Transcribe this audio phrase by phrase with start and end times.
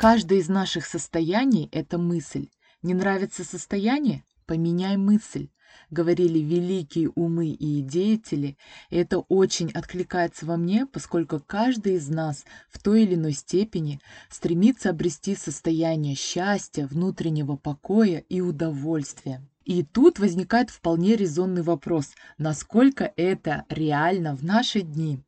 [0.00, 2.48] Каждое из наших состояний– это мысль.
[2.80, 4.24] Не нравится состояние?
[4.46, 5.50] Поменяй мысль
[5.90, 8.56] говорили великие умы и деятели,
[8.88, 14.00] и это очень откликается во мне, поскольку каждый из нас в той или иной степени
[14.30, 19.42] стремится обрести состояние счастья, внутреннего покоя и удовольствия.
[19.64, 25.20] И тут возникает вполне резонный вопрос, насколько это реально в наши дни.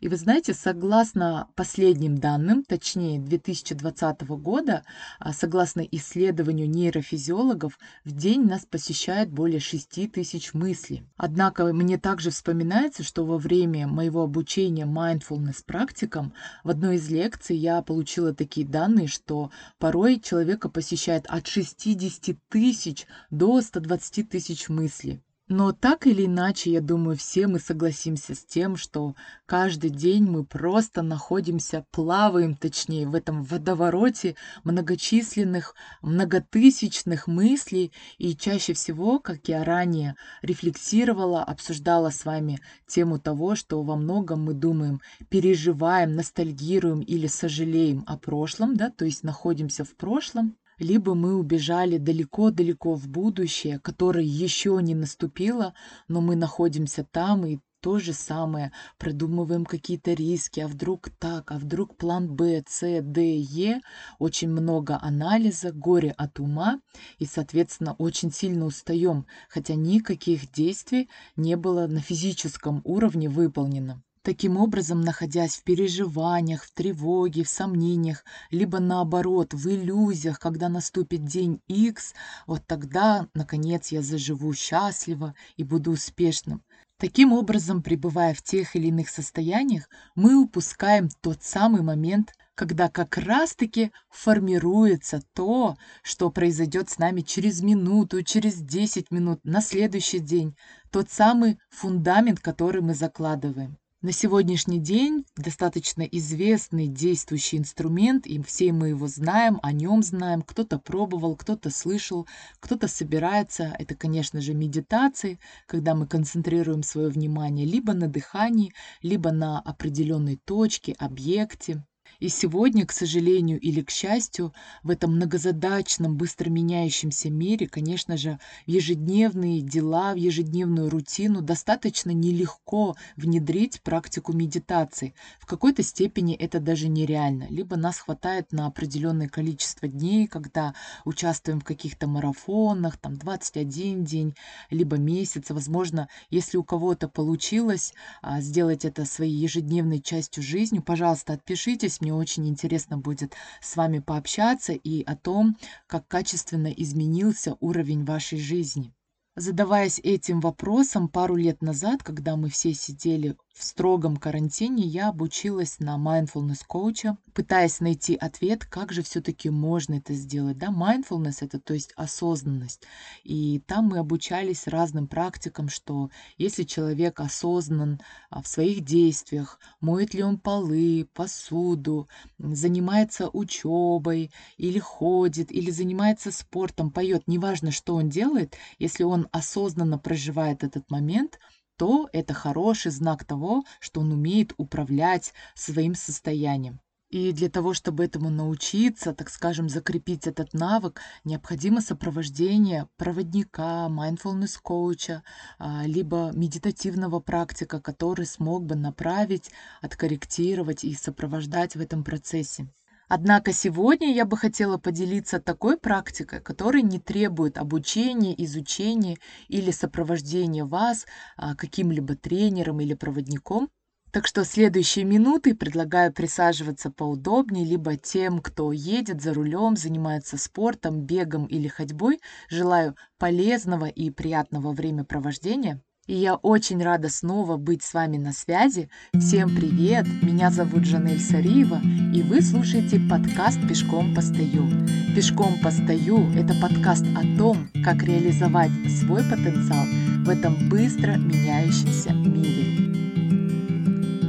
[0.00, 4.84] И вы знаете, согласно последним данным, точнее 2020 года,
[5.18, 11.06] а, согласно исследованию нейрофизиологов, в день нас посещает более 6 тысяч мыслей.
[11.16, 16.32] Однако мне также вспоминается, что во время моего обучения mindfulness практикам
[16.64, 23.06] в одной из лекций я получила такие данные, что порой человека посещает от 60 тысяч
[23.30, 25.22] до 120 тысяч мыслей.
[25.48, 29.14] Но так или иначе, я думаю, все мы согласимся с тем, что
[29.46, 37.92] каждый день мы просто находимся, плаваем, точнее, в этом водовороте многочисленных, многотысячных мыслей.
[38.18, 44.42] И чаще всего, как я ранее рефлексировала, обсуждала с вами тему того, что во многом
[44.42, 51.14] мы думаем, переживаем, ностальгируем или сожалеем о прошлом, да, то есть находимся в прошлом, либо
[51.14, 55.74] мы убежали далеко-далеко в будущее, которое еще не наступило,
[56.08, 61.58] но мы находимся там и то же самое, продумываем какие-то риски, а вдруг так, а
[61.58, 63.80] вдруг план Б, С, Д, Е,
[64.18, 66.80] очень много анализа, горе от ума
[67.18, 74.02] и, соответственно, очень сильно устаем, хотя никаких действий не было на физическом уровне выполнено.
[74.26, 81.24] Таким образом, находясь в переживаниях, в тревоге, в сомнениях, либо наоборот, в иллюзиях, когда наступит
[81.24, 82.12] день X,
[82.48, 86.64] вот тогда, наконец, я заживу счастливо и буду успешным.
[86.98, 93.16] Таким образом, пребывая в тех или иных состояниях, мы упускаем тот самый момент, когда как
[93.18, 100.56] раз-таки формируется то, что произойдет с нами через минуту, через 10 минут, на следующий день,
[100.90, 103.78] тот самый фундамент, который мы закладываем.
[104.02, 110.42] На сегодняшний день достаточно известный действующий инструмент, и все мы его знаем, о нем знаем,
[110.42, 112.28] кто-то пробовал, кто-то слышал,
[112.60, 113.74] кто-то собирается.
[113.78, 120.36] Это, конечно же, медитации, когда мы концентрируем свое внимание либо на дыхании, либо на определенной
[120.36, 121.82] точке, объекте.
[122.20, 128.38] И сегодня, к сожалению или к счастью, в этом многозадачном, быстро меняющемся мире, конечно же,
[128.66, 135.14] в ежедневные дела, в ежедневную рутину достаточно нелегко внедрить практику медитации.
[135.38, 137.46] В какой-то степени это даже нереально.
[137.50, 144.34] Либо нас хватает на определенное количество дней, когда участвуем в каких-то марафонах, там 21 день,
[144.70, 145.50] либо месяц.
[145.50, 152.14] Возможно, если у кого-то получилось а, сделать это своей ежедневной частью жизни, пожалуйста, отпишитесь, мне
[152.14, 155.56] очень интересно будет с вами пообщаться и о том,
[155.88, 158.94] как качественно изменился уровень вашей жизни.
[159.38, 165.78] Задаваясь этим вопросом пару лет назад, когда мы все сидели в строгом карантине я обучилась
[165.80, 170.58] на mindfulness коуча, пытаясь найти ответ, как же все-таки можно это сделать.
[170.58, 172.82] Да, mindfulness это то есть осознанность.
[173.24, 177.98] И там мы обучались разным практикам, что если человек осознан
[178.28, 182.08] а, в своих действиях, моет ли он полы, посуду,
[182.38, 189.98] занимается учебой, или ходит, или занимается спортом, поет, неважно, что он делает, если он осознанно
[189.98, 191.38] проживает этот момент–
[191.76, 196.80] то это хороший знак того, что он умеет управлять своим состоянием.
[197.08, 204.58] И для того, чтобы этому научиться, так скажем, закрепить этот навык, необходимо сопровождение проводника, mindfulness
[204.60, 205.22] коуча,
[205.58, 212.66] а, либо медитативного практика, который смог бы направить, откорректировать и сопровождать в этом процессе.
[213.08, 219.16] Однако сегодня я бы хотела поделиться такой практикой, которая не требует обучения, изучения
[219.46, 223.68] или сопровождения вас а, каким-либо тренером или проводником.
[224.10, 231.02] Так что следующие минуты предлагаю присаживаться поудобнее, либо тем, кто едет за рулем, занимается спортом,
[231.02, 232.20] бегом или ходьбой.
[232.48, 235.82] Желаю полезного и приятного времяпровождения.
[236.06, 238.88] И я очень рада снова быть с вами на связи.
[239.12, 240.06] Всем привет!
[240.22, 241.80] Меня зовут Жанель Сариева,
[242.14, 244.68] и вы слушаете подкаст «Пешком постою».
[245.16, 248.70] «Пешком постою»— это подкаст о том, как реализовать
[249.00, 249.84] свой потенциал
[250.24, 252.86] в этом быстро меняющемся мире.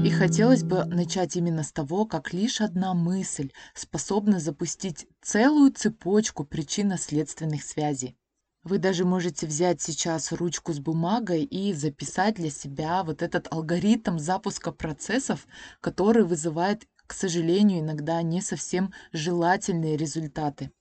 [0.03, 6.43] И хотелось бы начать именно с того, как лишь одна мысль способна запустить целую цепочку
[6.43, 8.17] причинно-следственных связей.
[8.67, 14.19] Вы даже можете взять сейчас ручку с бумагой и записать для себя вот этот алгоритм
[14.19, 15.47] запуска процессов,
[15.79, 20.71] который вызывает к сожалению, иногда не совсем желательные результаты.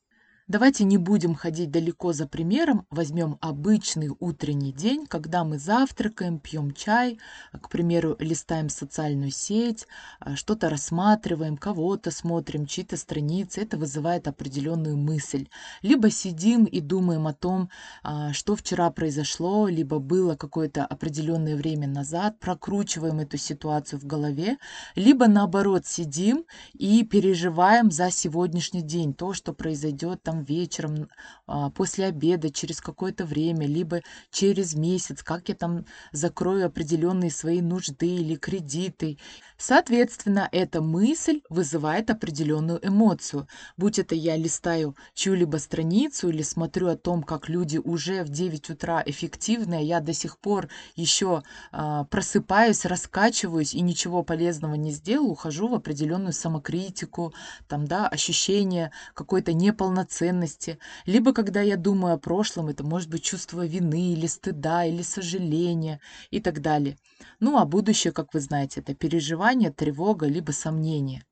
[0.48, 6.70] Давайте не будем ходить далеко за примером, возьмем обычный утренний день, когда мы завтракаем, пьем
[6.72, 7.19] чай,
[7.52, 9.88] к примеру, листаем социальную сеть,
[10.20, 15.48] а, что-то рассматриваем, кого-то смотрим, чьи-то страницы, это вызывает определенную мысль.
[15.82, 17.69] Либо сидим и думаем о том,
[18.04, 24.58] а, что вчера произошло, либо было какое-то определенное время назад, прокручиваем эту ситуацию в голове,
[24.94, 31.09] либо наоборот сидим и переживаем за сегодняшний день, то, что произойдет там там вечером,
[31.47, 34.00] а, после обеда, через какое-то время, либо
[34.31, 39.19] через месяц, как я там закрою определенные свои нужды или кредиты.
[39.59, 43.49] Соответственно, эта мысль вызывает определенную эмоцию.
[43.77, 48.71] Будь это я листаю чью-либо страницу или смотрю о том, как люди уже в 9
[48.71, 51.43] утра эффективные, я до сих пор еще
[51.73, 57.32] а, просыпаюсь, раскачиваюсь и ничего полезного не сделал, ухожу в определенную самокритику,
[57.69, 63.23] там, да, ощущение какой-то неполноценности, ценности, либо когда я думаю о прошлом, это может быть
[63.23, 66.00] чувство вины или стыда, или сожаления
[66.31, 66.96] и так далее.
[67.40, 71.23] Ну а будущее, как вы знаете, это переживание, тревога, либо сомнение.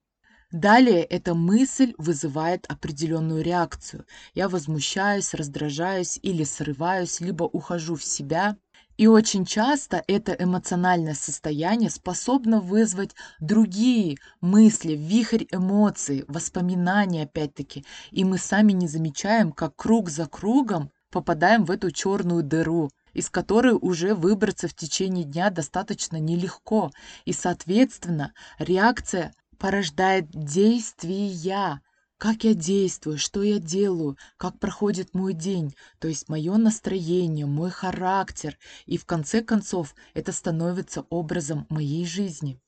[0.52, 4.06] Далее эта мысль вызывает определенную реакцию.
[4.34, 8.56] Я возмущаюсь, раздражаюсь или срываюсь, либо ухожу в себя,
[8.96, 17.84] и очень часто это эмоциональное состояние способно вызвать другие мысли, вихрь эмоций, воспоминания опять-таки.
[18.10, 23.30] И мы сами не замечаем, как круг за кругом попадаем в эту черную дыру, из
[23.30, 26.90] которой уже выбраться в течение дня достаточно нелегко.
[27.24, 31.80] И, соответственно, реакция порождает действия,
[32.18, 37.70] как я действую, что я делаю, как проходит мой день, то есть мое настроение, мой
[37.70, 42.60] характер, и в конце концов это становится образом моей жизни.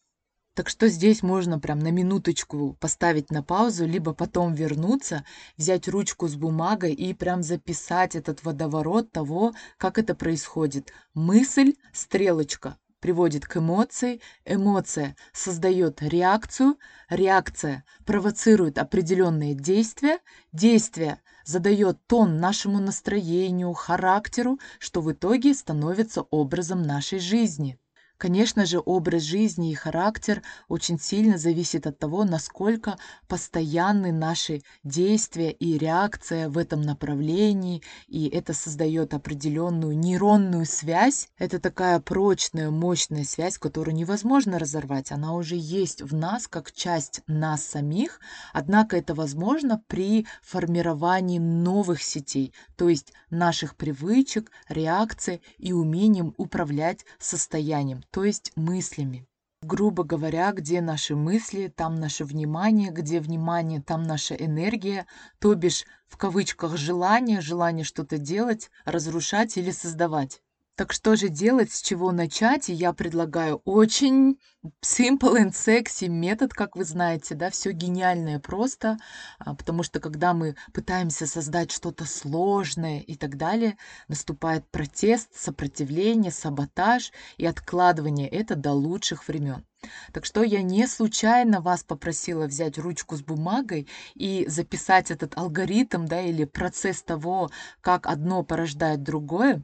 [0.56, 5.22] Так что здесь можно прям на минуточку поставить на паузу, либо потом вернуться,
[5.58, 10.94] взять ручку с бумагой и прям записать этот водоворот того, как это происходит.
[11.12, 16.76] Мысль, стрелочка, приводит к эмоции, эмоция создает реакцию,
[17.08, 20.18] реакция провоцирует определенные действия,
[20.52, 27.78] действие задает тон нашему настроению, характеру, что в итоге становится образом нашей жизни.
[28.18, 32.96] Конечно же, образ жизни и характер очень сильно зависит от того, насколько
[33.28, 41.28] постоянны наши действия и реакция в этом направлении, и это создает определенную нейронную связь.
[41.36, 45.12] Это такая прочная, мощная связь, которую невозможно разорвать.
[45.12, 48.20] Она уже есть в нас, как часть нас самих,
[48.54, 57.04] однако это возможно при формировании новых сетей, то есть наших привычек, реакций и умением управлять
[57.18, 59.28] состоянием то есть мыслями.
[59.60, 65.06] Грубо говоря, где наши мысли, там наше внимание, где внимание, там наша энергия,
[65.38, 70.40] то бишь в кавычках желание, желание что-то делать, разрушать или создавать.
[70.76, 72.68] Так что же делать, с чего начать?
[72.68, 74.38] И я предлагаю очень
[74.84, 78.98] simple and sexy метод, как вы знаете, да, все гениальное просто,
[79.38, 86.30] а, потому что когда мы пытаемся создать что-то сложное и так далее, наступает протест, сопротивление,
[86.30, 89.64] саботаж и откладывание это до лучших времен.
[90.12, 96.04] Так что я не случайно вас попросила взять ручку с бумагой и записать этот алгоритм,
[96.04, 99.62] да, или процесс того, как одно порождает другое,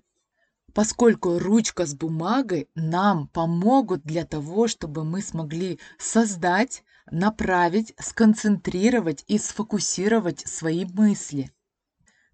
[0.75, 9.39] поскольку ручка с бумагой нам помогут для того, чтобы мы смогли создать, направить, сконцентрировать и
[9.39, 11.51] сфокусировать свои мысли.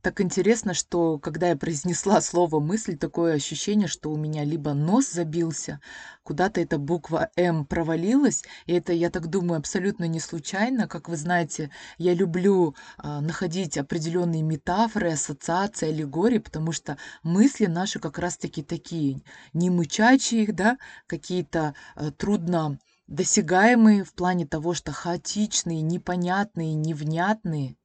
[0.00, 5.10] Так интересно, что когда я произнесла слово «мысль», такое ощущение, что у меня либо нос
[5.10, 5.80] забился,
[6.22, 10.86] куда-то эта буква «М» провалилась, и это, я так думаю, абсолютно не случайно.
[10.86, 17.98] Как вы знаете, я люблю а, находить определенные метафоры, ассоциации, аллегории, потому что мысли наши
[17.98, 19.20] как раз-таки такие,
[19.52, 20.78] не мычачие, да,
[21.08, 22.78] какие-то а, трудно
[23.08, 27.77] досягаемые в плане того, что хаотичные, непонятные, невнятные.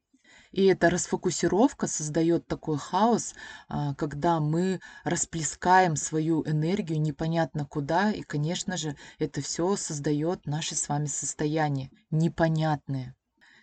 [0.54, 3.34] И эта расфокусировка создает такой хаос,
[3.68, 10.76] а, когда мы расплескаем свою энергию непонятно куда, и, конечно же, это все создает наше
[10.76, 13.16] с вами состояние непонятное.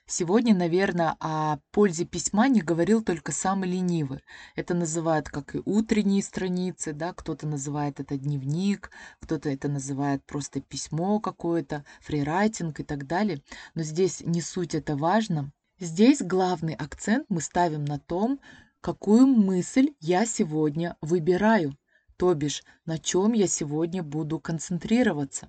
[0.04, 4.25] Сегодня, наверное, о пользе письма не говорил только самый ленивый.
[4.56, 10.61] Это называют как и утренние страницы, да, кто-то называет это дневник, кто-то это называет просто
[10.61, 13.40] письмо какое-то, фрирайтинг и так далее.
[13.76, 15.52] Но здесь не суть это важно.
[15.81, 18.39] Здесь главный акцент мы ставим на том,
[18.83, 21.75] какую мысль я сегодня выбираю,
[22.19, 25.49] то бишь на чем я сегодня буду концентрироваться.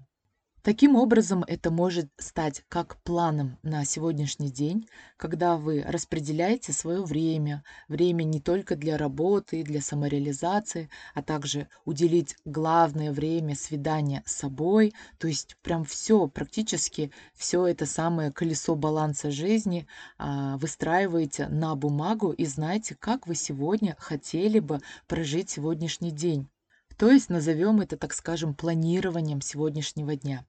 [0.63, 4.87] Таким образом, это может стать как планом на сегодняшний день,
[5.17, 12.35] когда вы распределяете свое время, время не только для работы, для самореализации, а также уделить
[12.45, 19.31] главное время свидания с собой, то есть прям все, практически все это самое колесо баланса
[19.31, 19.87] жизни
[20.19, 26.51] а, выстраиваете на бумагу и знаете, как вы сегодня хотели бы прожить сегодняшний день.
[26.97, 30.45] То есть назовем это, так скажем, планированием сегодняшнего дня.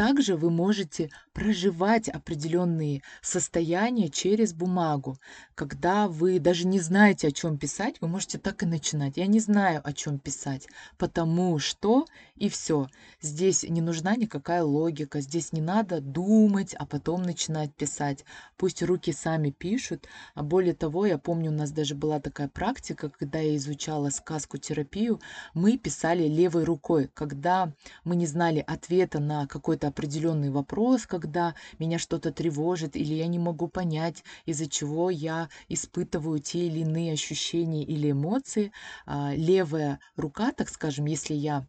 [0.00, 5.18] Также вы можете проживать определенные состояния через бумагу.
[5.54, 9.18] Когда вы даже не знаете, о чем писать, вы можете так и начинать.
[9.18, 12.86] Я не знаю, о чем писать, потому что и все.
[13.20, 18.24] Здесь не нужна никакая логика, здесь не надо думать, а потом начинать писать.
[18.56, 20.08] Пусть руки сами пишут.
[20.34, 24.56] А более того, я помню, у нас даже была такая практика, когда я изучала сказку
[24.56, 25.20] терапию,
[25.52, 27.10] мы писали левой рукой.
[27.12, 33.26] Когда мы не знали ответа на какой-то определенный вопрос, когда меня что-то тревожит или я
[33.26, 38.72] не могу понять, из-за чего я испытываю те или иные ощущения или эмоции.
[39.06, 41.66] А, левая рука, так скажем, если я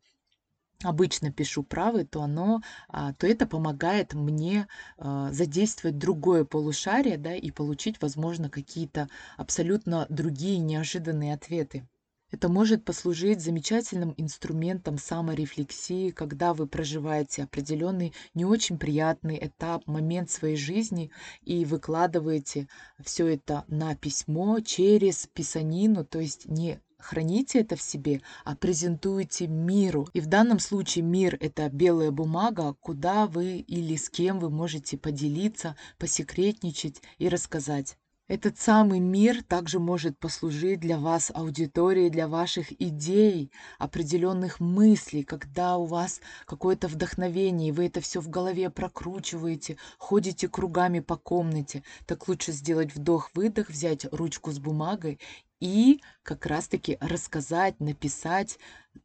[0.84, 7.36] обычно пишу правой, то оно, а, то это помогает мне а, задействовать другое полушарие, да,
[7.36, 11.88] и получить, возможно, какие-то абсолютно другие неожиданные ответы.
[12.32, 20.32] Это может послужить замечательным инструментом саморефлексии, когда вы проживаете определенный не очень приятный этап, момент
[20.32, 21.12] своей жизни
[21.44, 22.70] и выкладываете
[23.04, 29.48] все это на письмо через писанину, то есть не храните это в себе, а презентуете
[29.48, 30.08] миру.
[30.14, 34.98] И в данном случае мир– это белая бумага, куда вы или с кем вы можете
[34.98, 37.98] поделиться, посекретничать и рассказать.
[38.32, 45.76] Этот самый мир также может послужить для вас аудиторией, для ваших идей, определенных мыслей, когда
[45.76, 51.84] у вас какое-то вдохновение, и вы это все в голове прокручиваете, ходите кругами по комнате.
[52.06, 55.20] Так лучше сделать вдох-выдох, взять ручку с бумагой
[55.62, 58.60] и как раз-таки рассказать, написать,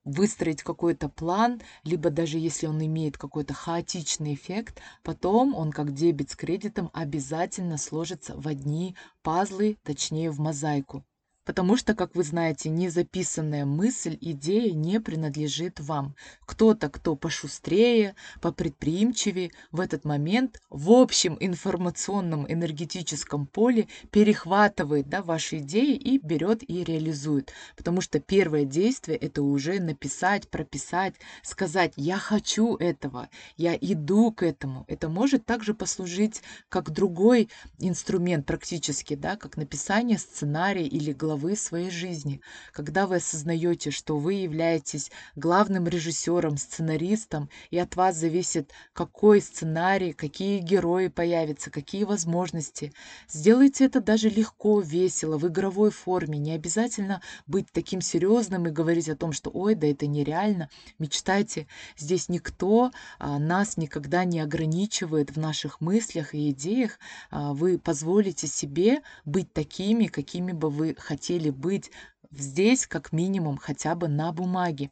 [0.04, 6.30] выстроить какой-то план, либо даже если он имеет какой-то хаотичный эффект, потом он как дебет
[6.30, 11.04] с кредитом обязательно сложится в одни пазлы, точнее в мозаику.
[11.46, 16.16] Потому что, как вы знаете, незаписанная мысль, идея не принадлежит вам.
[16.44, 25.58] Кто-то, кто пошустрее, попредприимчивее, в этот момент в общем информационном энергетическом поле перехватывает да, ваши
[25.58, 27.52] идеи и берет и реализует.
[27.76, 34.42] Потому что первое действие– это уже написать, прописать, сказать «я хочу этого», «я иду к
[34.42, 34.84] этому».
[34.88, 41.54] Это может также послужить как другой инструмент практически, да, как написание сценария или главы главы
[41.54, 42.40] своей жизни,
[42.72, 50.14] когда вы осознаете, что вы являетесь главным режиссером, сценаристом, и от вас зависит, какой сценарий,
[50.14, 52.92] какие герои появятся, какие возможности.
[53.28, 56.38] Сделайте это даже легко, весело, в игровой форме.
[56.38, 60.70] Не обязательно быть таким серьезным и говорить о том, что ой, да это нереально.
[60.98, 61.66] Мечтайте.
[61.98, 66.98] Здесь никто а, нас никогда не ограничивает в наших мыслях и идеях.
[67.30, 71.90] А, вы позволите себе быть такими, какими бы вы хотели хотели быть
[72.30, 74.90] здесь как минимум хотя бы на бумаге.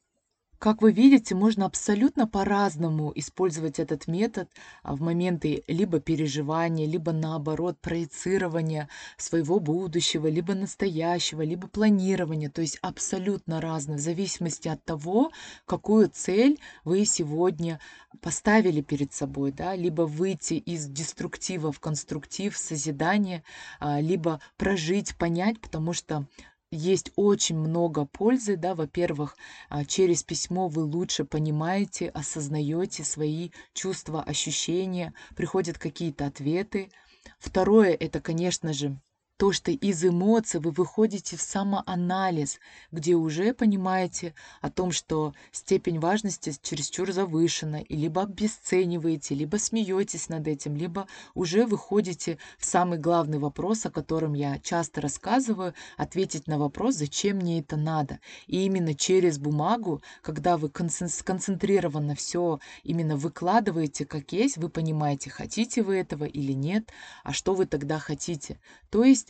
[0.59, 4.49] Как вы видите, можно абсолютно по-разному использовать этот метод
[4.83, 12.51] а, в моменты либо переживания, либо наоборот проецирования своего будущего, либо настоящего, либо планирования.
[12.51, 15.31] То есть абсолютно разно, в зависимости от того,
[15.67, 17.81] какую цель вы сегодня
[18.21, 19.53] поставили перед собой.
[19.53, 19.75] Да?
[19.75, 23.43] Либо выйти из деструктива в конструктив, созидание,
[23.81, 26.27] а, либо прожить, понять, потому что
[26.75, 29.37] есть очень много пользы, да, во-первых,
[29.69, 36.90] а, через письмо вы лучше понимаете, осознаете свои чувства, ощущения, приходят какие-то ответы.
[37.38, 38.99] Второе, это, конечно же,
[39.37, 42.61] то, что из эмоций вы выходите в самоанализ,
[42.93, 50.29] где уже понимаете о том, что степень важности чересчур завышена, и либо обесцениваете, либо смеетесь
[50.29, 56.47] над этим, либо уже выходите в самый главный вопрос, о котором я часто рассказываю, ответить
[56.47, 58.21] на вопрос, зачем мне это надо.
[58.47, 65.83] И именно через бумагу, когда вы сконцентрированно все именно выкладываете как есть, вы понимаете, хотите
[65.83, 66.91] вы этого или нет,
[67.25, 68.61] а что вы тогда хотите.
[68.91, 69.24] То есть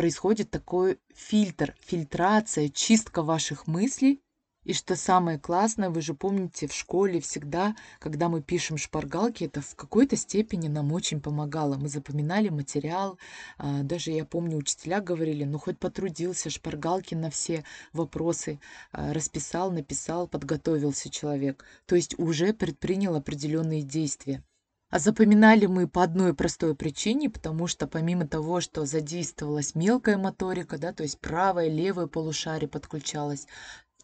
[0.00, 4.22] происходит такой фильтр, фильтрация, чистка ваших мыслей
[4.64, 9.60] И что самое классное, вы же помните, в школе всегда, когда мы пишем шпаргалки, это
[9.60, 11.76] в какой-то степени нам очень помогало.
[11.76, 13.18] Мы запоминали материал,
[13.58, 18.58] а, даже я помню, учителя говорили, ну хоть потрудился, шпаргалки на все вопросы
[18.92, 21.66] а, расписал, написал, подготовился человек.
[21.84, 24.42] То есть уже предпринял определенные действия.
[24.90, 30.78] А запоминали мы по одной простой причине, потому что помимо того, что задействовалась мелкая моторика,
[30.78, 33.46] да, то есть правое, левое полушарие подключалось,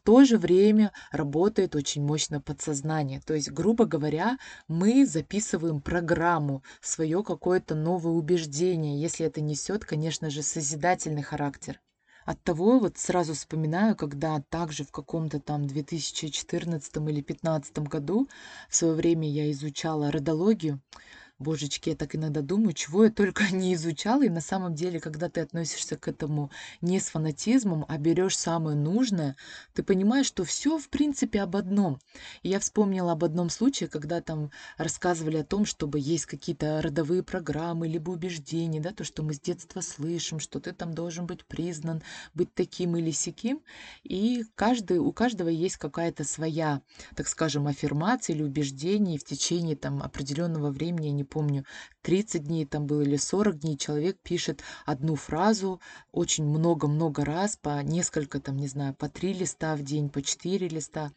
[0.06, 3.20] то же время работает очень мощно подсознание.
[3.26, 4.38] То есть, грубо говоря,
[4.68, 11.80] мы записываем программу, свое какое-то новое убеждение, если это несет, конечно же, созидательный характер.
[12.26, 18.28] От того вот сразу вспоминаю, когда также в каком-то там 2014 или 2015 году
[18.68, 20.80] в свое время я изучала родологию,
[21.38, 24.24] Божечки, я так иногда думаю, чего я только не изучала.
[24.24, 26.50] И на самом деле, когда ты относишься к этому
[26.80, 29.36] не с фанатизмом, а берешь самое нужное,
[29.74, 31.98] ты понимаешь, что все в принципе об одном.
[32.42, 37.22] И я вспомнила об одном случае, когда там рассказывали о том, чтобы есть какие-то родовые
[37.22, 41.44] программы, либо убеждения, да, то, что мы с детства слышим, что ты там должен быть
[41.44, 42.02] признан,
[42.34, 43.60] быть таким или сяким.
[44.04, 46.80] И каждый, у каждого есть какая-то своя,
[47.14, 51.64] так скажем, аффирмация или убеждение, в течение там определенного времени они помню,
[52.02, 55.80] 30 дней там было или 40 дней, человек пишет одну фразу
[56.12, 60.68] очень много-много раз, по несколько там, не знаю, по три листа в день, по четыре
[60.68, 61.12] листа.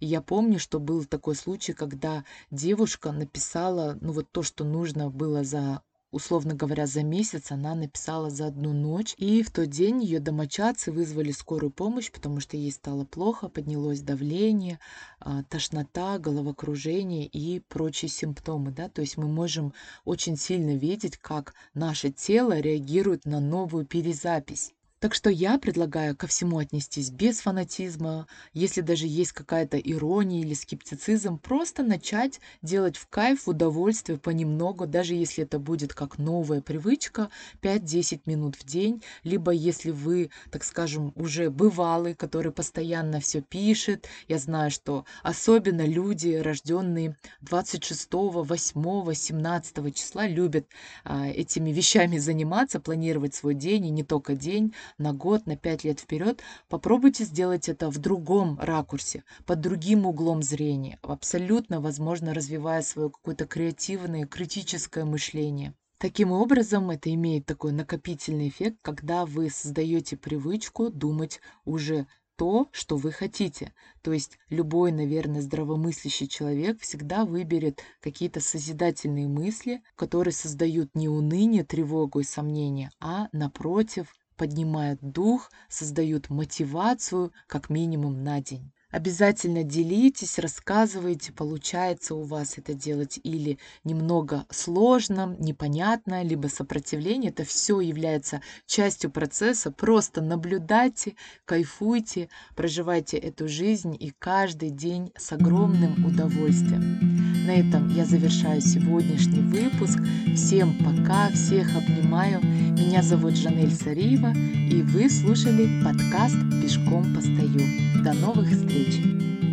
[0.00, 5.10] И я помню, что был такой случай, когда девушка написала, ну вот то, что нужно
[5.10, 5.82] было за
[6.12, 9.14] условно говоря, за месяц она написала за одну ночь.
[9.16, 14.02] И в тот день ее домочадцы вызвали скорую помощь, потому что ей стало плохо, поднялось
[14.02, 14.78] давление,
[15.18, 18.70] а, тошнота, головокружение и прочие симптомы.
[18.70, 18.88] Да?
[18.88, 19.72] То есть мы можем
[20.04, 24.72] очень сильно видеть, как наше тело реагирует на новую перезапись.
[25.02, 30.54] Так что я предлагаю ко всему отнестись без фанатизма, если даже есть какая-то ирония или
[30.54, 37.30] скептицизм, просто начать делать в кайф, удовольствие, понемногу, даже если это будет как новая привычка,
[37.62, 44.06] 5-10 минут в день, либо если вы, так скажем, уже бывалый, который постоянно все пишет,
[44.28, 50.68] я знаю, что особенно люди, рожденные 26, 8, 17 числа, любят
[51.02, 55.84] а, этими вещами заниматься, планировать свой день, и не только день, на год, на пять
[55.84, 62.82] лет вперед, попробуйте сделать это в другом ракурсе, под другим углом зрения, абсолютно, возможно, развивая
[62.82, 65.74] свое какое-то креативное, критическое мышление.
[65.98, 72.96] Таким образом, это имеет такой накопительный эффект, когда вы создаете привычку думать уже то, что
[72.96, 73.72] вы хотите.
[74.02, 81.62] То есть любой, наверное, здравомыслящий человек всегда выберет какие-то созидательные мысли, которые создают не уныние,
[81.62, 88.72] тревогу и сомнения, а, напротив, поднимают дух, создают мотивацию как минимум на день.
[88.92, 97.30] Обязательно делитесь, рассказывайте, получается у вас это делать или немного сложно, непонятно, либо сопротивление.
[97.30, 99.70] Это все является частью процесса.
[99.70, 101.14] Просто наблюдайте,
[101.46, 107.22] кайфуйте, проживайте эту жизнь и каждый день с огромным удовольствием.
[107.46, 109.98] На этом я завершаю сегодняшний выпуск.
[110.36, 112.40] Всем пока, всех обнимаю.
[112.42, 117.60] Меня зовут Жанель Сариева, и вы слушали подкаст «Пешком постою».
[118.04, 118.81] До новых встреч!
[118.84, 119.51] page.